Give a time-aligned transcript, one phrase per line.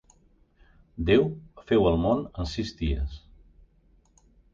[1.09, 1.25] Déu
[1.71, 3.19] feu el món en sis dies.